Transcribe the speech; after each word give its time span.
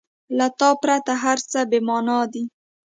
•له 0.37 0.47
تا 0.59 0.69
پرته 0.81 1.13
هر 1.23 1.37
څه 1.51 1.59
بېمانا 1.71 2.19
دي. 2.33 2.43